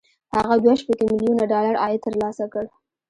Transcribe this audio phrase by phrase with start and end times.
[0.35, 2.65] هغه دوه شپېته ميليونه ډالر عاید ترلاسه کړ